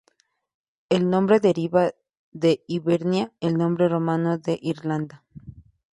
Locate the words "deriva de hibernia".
1.39-3.31